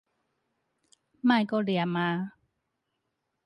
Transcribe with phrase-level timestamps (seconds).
[0.03, 0.05] 莫
[1.45, 2.31] 閣唸矣